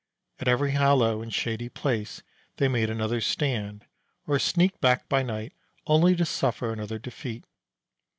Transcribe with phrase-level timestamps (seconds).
[0.39, 2.23] At every hollow and shady place
[2.57, 3.85] they made another stand,
[4.25, 5.53] or sneaked back by night,
[5.85, 7.45] only to suffer another defeat.